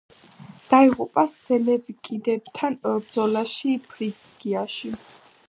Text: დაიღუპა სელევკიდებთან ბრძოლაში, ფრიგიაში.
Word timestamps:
დაიღუპა 0.71 1.23
სელევკიდებთან 1.33 2.79
ბრძოლაში, 2.87 3.77
ფრიგიაში. 3.93 4.93